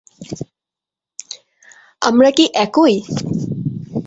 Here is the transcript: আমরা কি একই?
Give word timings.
আমরা 2.01 2.29
কি 2.31 2.45
একই? 2.55 2.95